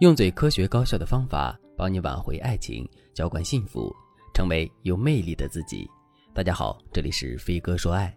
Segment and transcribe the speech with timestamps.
[0.00, 3.94] 用最科学高效的方法帮你挽回爱情，浇灌幸福，
[4.32, 5.86] 成为有魅力的自己。
[6.32, 8.10] 大家好，这里是飞哥说爱。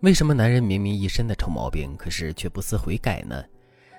[0.00, 3.42] 为什么男人明明一身的臭毛病，可是却不思悔改呢？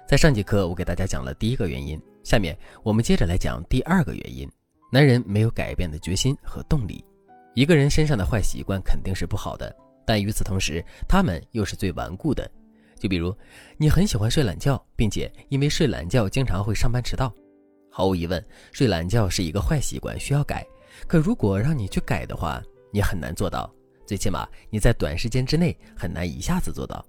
[0.07, 4.47] 在上节课我给大家讲了第一个原因，下面我们接着来讲第二个原因：
[4.91, 7.03] 男人没有改变的决心和动力。
[7.55, 9.75] 一个人身上的坏习惯肯定是不好的，
[10.05, 12.47] 但与此同时，他们又是最顽固的。
[13.03, 13.35] 就比如，
[13.75, 17.29] 你很喜欢睡懒觉，并且因为睡懒觉经常会上班迟到。
[17.91, 20.65] 毫无疑问，睡懒觉是一个坏习惯，需要改。
[21.05, 22.63] 可如果让你去改的话，
[22.93, 23.69] 你很难做到。
[24.05, 27.05] 最起码你在短时间之内很难一下子做到。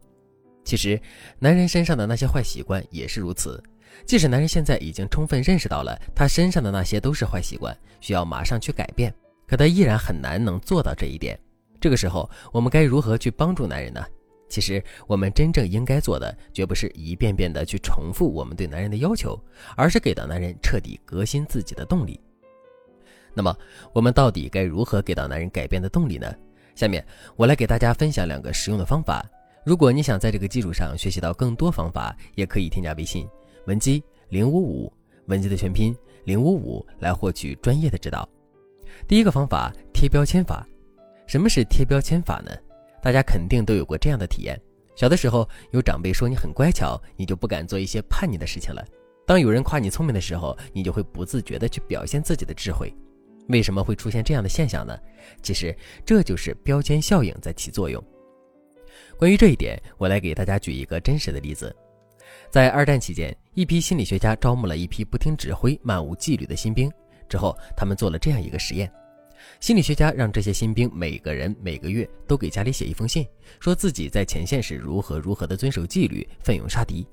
[0.65, 1.01] 其实，
[1.39, 3.63] 男人身上的那些坏习惯也是如此。
[4.05, 9.15] 即使男人现在已经充分认识到了他身上的那些都是坏习惯，需要马上去改变，
[9.47, 11.39] 可他依然很难能做到这一点。
[11.81, 14.05] 这个时候，我们该如何去帮助男人呢？
[14.49, 19.39] 其实，我们真正应该做的，绝不是一遍遍的去重复我们对男人的要求，
[19.77, 22.21] 而是给到男人彻底革新自己的动力。
[23.35, 23.57] 那么，
[23.93, 26.33] 我们到底该如何给到男人改变的动力呢？
[26.77, 27.05] 下面
[27.37, 29.25] 我来给大家分享两个实用的方法。
[29.65, 33.27] 如果你想在这个基础上学习到更多方法，也可以添加微信
[33.67, 34.93] 文姬零五五，
[35.27, 38.29] 文姬的全拼零五五，来获取专业的指导。
[39.09, 40.67] 第一个方法，贴标签法。
[41.27, 42.51] 什么是贴标签法呢？
[43.05, 44.59] 大家肯定都有过这样的体验：
[44.97, 48.83] 小的时候，有长辈说你很乖巧，你就不敢做一些叛逆的事情了；
[49.27, 52.91] 当有人夸你聪明的时候，你就会不自觉地去表现自己的智慧。
[53.49, 54.99] 为什么会出现这样的现象呢？
[55.43, 58.03] 其实这就是标签效应在起作用。
[59.19, 61.77] 关于这一点，我来给大家举一个真实的例子：
[62.49, 66.91] 在二战期间，一批心理学家招募了一批不听指挥、漫无纪律的新兵，
[67.29, 68.91] 之后他们做了这样一个实验。
[69.61, 73.27] 心理学家让这些新兵每个人每个月都给家里写一封信，
[73.61, 77.07] 说自己在前线时如何如何的遵守纪律，奋勇杀敌。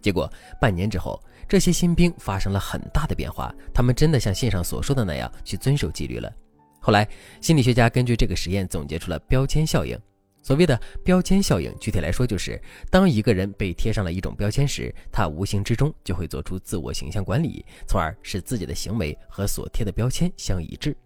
[0.00, 6.32] 结果半年之后，这些新兵发生了很大的变化，他们真的像信上所说的那样去遵守纪律了。
[6.80, 7.06] 后来，
[7.42, 9.98] 心理学家根据这个实验总结出了标签效应。
[10.42, 12.58] 所谓的标签效应，具体来说就是，
[12.90, 20.96] 当一个人被贴上了一种标签时，他无形之中就会做出自我形象管理，从而使自己的行为和所贴的标签相一致。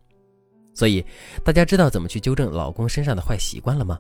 [0.75, 1.05] 所以，
[1.45, 3.99] 大家知道怎么去纠正老公身上的坏习惯了吗？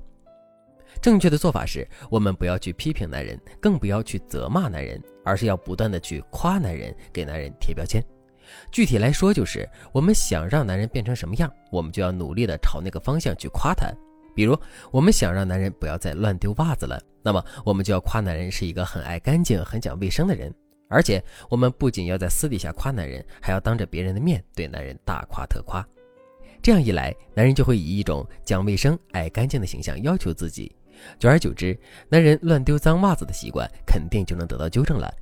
[1.00, 8.02] 正确的做法是，我们不要去批评男人，更不要去责骂男人，而是要不断的去夸男人，给男人贴标签。
[8.70, 13.86] 具体来说，就是我们想让男人变成什么样，我们就要努力的朝那个方向去夸他。
[14.34, 14.58] 比如，
[14.90, 20.52] 我们想让男人不要再乱丢袜子了，那么我们就要夸男人是一个很爱干净、很讲卫生的人。
[20.88, 25.84] 而且，我们不仅要在私底下夸男人，还要当着别人的面对男人大夸特夸。
[26.64, 30.75] 这样一来，男人就会以一种讲卫生、爱干净的形象要求自己，
[31.19, 35.12] 久而久之，男人乱丢脏袜子的习惯肯定就能得到纠正了。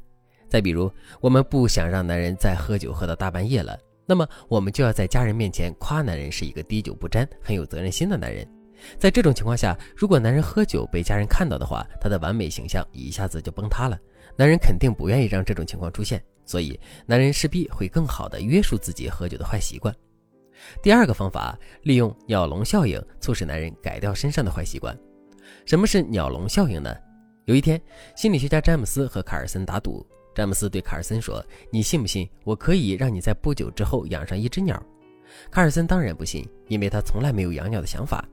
[0.48, 0.88] 再比如，
[1.20, 3.76] 我们不想让男人再喝酒喝到大半夜了，
[4.06, 8.48] 那么我们就要在家人面前夸男人是一个滴酒不沾、很有责任心的男人。
[8.96, 13.98] 在这种情况下，如果男人喝酒被家人看到的话，他的完美形象一下子就崩塌了。
[14.36, 19.92] 男人肯定不愿意让这种情况出现，所以男人势必会更好的约束自己喝酒的坏习惯。
[20.82, 24.96] 第二个方法，利用鸟笼效应促使男人改掉身上的坏习惯。
[25.64, 26.94] 什么是鸟笼效应呢？
[27.44, 27.80] 有一天，
[28.16, 30.06] 心理学家詹姆斯和卡尔森打赌。
[30.34, 34.80] 詹姆斯对卡尔森说：“你信不信我可以让你在不久之后养上一只鸟？”
[35.50, 38.24] 卡尔森当然不信，因为他从来没有养鸟的想法。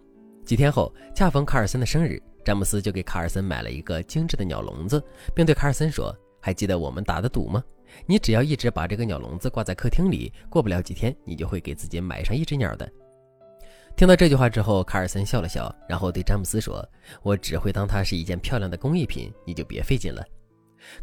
[0.45, 5.03] 几天后，恰逢卡尔森的生日，詹姆斯就给卡尔森买了一个精致的鸟笼子，
[5.35, 7.63] 并对卡尔森说：“还记得我们打的赌吗？”
[8.05, 12.89] 你只要一直把这个鸟笼子挂在客厅里，过不了几天，你就会给自己买上一只鸟的。
[13.95, 16.87] 听到这句话之后，卡尔森笑了笑，然后对詹姆斯说
[17.21, 20.23] ：“我只会当它是一件漂亮的工艺品，你就别费劲了。”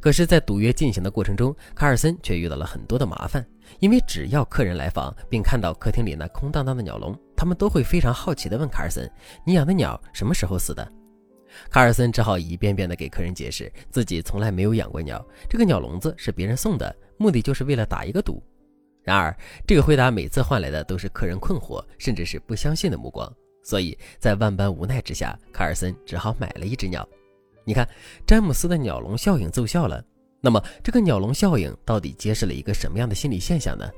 [0.00, 3.46] 可是，在赌约进行的过程中，卡尔森却遇到了很多的麻烦，
[3.78, 9.06] 因为只要客人来访并看到客厅里那空荡荡的鸟笼，他们都会非常好奇地问卡尔森
[9.44, 10.90] ：“你养的鸟什么时候死的？”
[11.70, 18.42] 卡尔森只好一遍遍地给客人解释，自己从来没有养过鸟，这个鸟笼子是别人送的，目的就是为了打一个赌。
[19.02, 19.36] 然而，
[19.66, 23.32] 这个回答每次换来的都是客人困惑，甚至是不相信的目光。
[23.62, 27.08] 所以在万般无奈之下，卡尔森只好买了一只鸟。
[27.64, 27.88] 你看，
[28.26, 30.04] 詹姆斯的鸟笼效应奏效了。
[30.40, 33.90] 那么，这个鸟笼效应到底揭示了一个什么样的心理现象呢？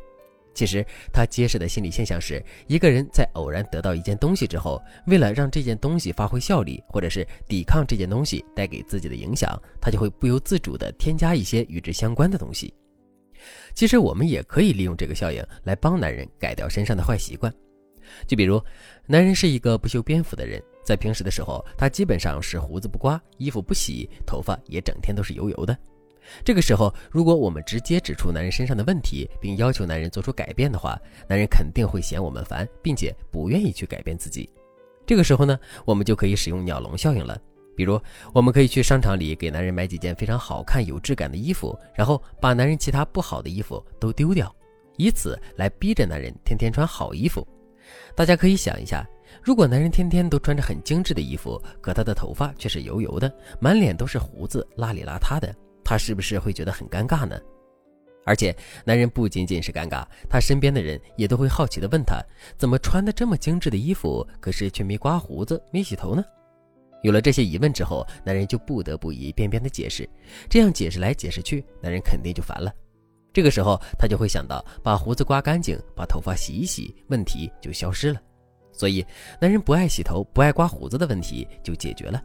[0.54, 12.74] 其实，它揭示的心理现象是，一个人在偶然得到一件东西之后，为了让这件东西发挥效力，或者是抵抗这件东西带给自己的影响，他就会不由自主地添加一些与之相关的东西。
[13.72, 17.54] 其实，我们也可以利用这个效应来帮男人改掉身上的坏习惯。
[18.26, 18.60] 就比如，
[19.06, 25.78] 男人是一个不修边幅的人，在平时的时候，他基本上是胡子不刮，衣服不洗，头发也整天都是油油的。
[26.44, 34.48] 这个时候，如果我们直接指出男人身上的问题，并要求男人做出改变的话，男人肯定会嫌我们烦，并且不愿意去改变自己。
[35.06, 37.40] 这个时候呢，我们就可以使用鸟笼效应了。
[37.74, 38.00] 比如，
[38.32, 44.54] 我们可以去商场里给男人买几件非常好看、有质感的衣服，然后把男人其他不好的衣服都丢掉，
[44.96, 47.46] 以此来逼着男人天天穿好衣服。
[48.16, 49.08] 大家可以想一下，
[49.42, 55.54] 如果男人天天都穿着很精致的衣服，可他的头发却是油油的，满脸都是胡子，邋里邋遢的，
[55.88, 57.40] 他是不是会觉得很尴尬呢？
[58.26, 58.54] 而且，
[58.84, 62.22] 男人不仅仅是尴尬，他身边的人也都会好奇地问他，
[62.58, 66.22] 怎么穿的这么精致的衣服，可是却没刮胡子、没洗头呢？
[67.02, 70.06] 有了这些疑问之后，男人就不得不一遍遍的解释，
[70.50, 72.70] 这样解释来解释去，男人肯定就烦了。
[73.32, 78.20] 这个时候，他就会想到把胡子刮干净，把头发洗一洗，问题就消失了。
[78.74, 79.02] 所以，
[79.40, 82.22] 男人不爱洗头、不爱刮胡子的问题就解决了。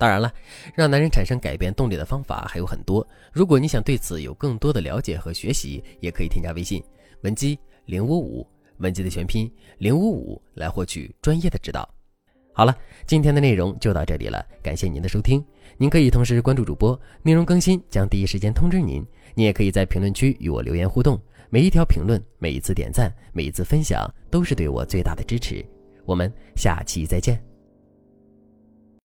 [0.00, 0.32] 当然了，
[0.74, 3.06] 让男人产生改变动力的方法还有很多。
[3.34, 6.82] 如果你想对此有更多的了解和学习，也可以添加微信
[7.20, 8.46] 文姬零五五，
[8.78, 11.86] 文姬的全拼零五五，来获取专业的指导。
[12.54, 12.74] 好了，
[13.06, 15.44] 今天的内容就到这里了，感谢您的收听。
[15.76, 19.04] 您可以同时关注主播，内容更新将第一时间通知您。
[19.34, 21.20] 您也可以在评论区与我留言互动，
[21.50, 25.62] 每一条评论、每一次点赞、每一次分享，都是对我最大的支持。
[26.06, 27.49] 我们下期再见。